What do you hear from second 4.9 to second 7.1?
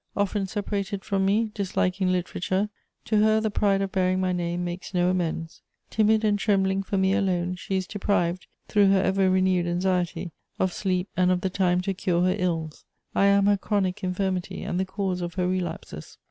no amends. Timid and trembling for